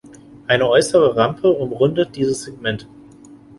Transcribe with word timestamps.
Eine 0.47 0.67
äußere 0.67 1.15
Rampe 1.15 1.47
umrundet 1.51 2.15
dieses 2.15 2.41
Segment. 2.45 2.87